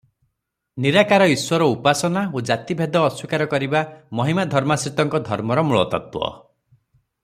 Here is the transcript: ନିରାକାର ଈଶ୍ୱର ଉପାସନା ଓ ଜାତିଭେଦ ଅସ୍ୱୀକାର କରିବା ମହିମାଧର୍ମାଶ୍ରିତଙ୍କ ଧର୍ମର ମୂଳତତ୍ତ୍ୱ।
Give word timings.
ନିରାକାର 0.85 1.27
ଈଶ୍ୱର 1.33 1.67
ଉପାସନା 1.73 2.23
ଓ 2.39 2.43
ଜାତିଭେଦ 2.51 3.03
ଅସ୍ୱୀକାର 3.09 3.47
କରିବା 3.53 3.83
ମହିମାଧର୍ମାଶ୍ରିତଙ୍କ 4.21 5.23
ଧର୍ମର 5.33 5.69
ମୂଳତତ୍ତ୍ୱ। 5.73 6.23